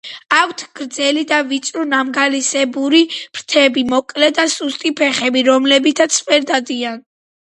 აქვთ 0.35 0.61
გრძელი 0.77 1.23
და 1.31 1.37
ვიწრო 1.49 1.83
ნამგლისებური 1.89 3.01
ფრთები, 3.35 3.83
მოკლე 3.93 4.29
და 4.39 4.45
სუსტი 4.55 4.93
ფეხები, 5.01 5.43
რომლებითაც 5.51 6.17
ვერ 6.31 6.49
დადიან. 6.53 6.97